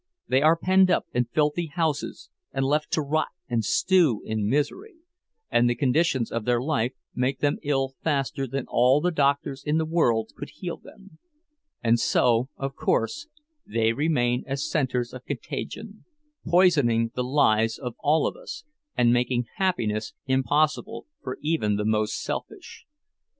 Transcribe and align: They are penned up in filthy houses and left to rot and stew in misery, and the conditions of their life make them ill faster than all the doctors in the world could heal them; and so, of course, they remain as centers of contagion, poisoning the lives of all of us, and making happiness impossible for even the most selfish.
They 0.27 0.41
are 0.41 0.57
penned 0.57 0.89
up 0.89 1.05
in 1.13 1.25
filthy 1.25 1.67
houses 1.67 2.31
and 2.51 2.65
left 2.65 2.89
to 2.93 3.03
rot 3.03 3.27
and 3.47 3.63
stew 3.63 4.23
in 4.25 4.49
misery, 4.49 4.95
and 5.51 5.69
the 5.69 5.75
conditions 5.75 6.31
of 6.31 6.43
their 6.43 6.59
life 6.59 6.93
make 7.13 7.37
them 7.37 7.59
ill 7.61 7.93
faster 8.03 8.47
than 8.47 8.65
all 8.67 8.99
the 8.99 9.11
doctors 9.11 9.63
in 9.63 9.77
the 9.77 9.85
world 9.85 10.31
could 10.35 10.49
heal 10.55 10.77
them; 10.77 11.19
and 11.83 11.99
so, 11.99 12.49
of 12.57 12.75
course, 12.75 13.27
they 13.63 13.93
remain 13.93 14.43
as 14.47 14.67
centers 14.67 15.13
of 15.13 15.23
contagion, 15.25 16.03
poisoning 16.47 17.11
the 17.13 17.23
lives 17.23 17.77
of 17.77 17.93
all 17.99 18.25
of 18.25 18.35
us, 18.35 18.63
and 18.97 19.13
making 19.13 19.45
happiness 19.57 20.13
impossible 20.25 21.05
for 21.21 21.37
even 21.43 21.75
the 21.75 21.85
most 21.85 22.19
selfish. 22.19 22.87